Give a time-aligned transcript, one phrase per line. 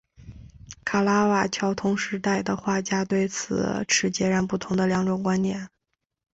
[0.83, 5.69] 卡拉瓦乔同时代的画家对此持截然不同的两种观点。